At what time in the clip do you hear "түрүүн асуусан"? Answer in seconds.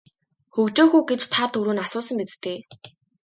1.53-2.15